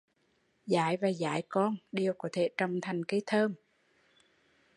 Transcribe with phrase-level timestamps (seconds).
[0.65, 3.53] “Dái” và “dái con” đều có thể trồng thành cây thơm